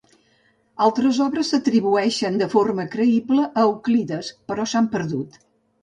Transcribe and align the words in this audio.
Altres 0.85 1.19
obres 1.25 1.51
s'atribueixen 1.53 2.41
de 2.43 2.49
forma 2.55 2.87
creïble 2.99 3.47
a 3.53 3.69
Euclides, 3.69 4.35
però 4.51 4.71
s'han 4.77 4.93
perdut. 4.99 5.43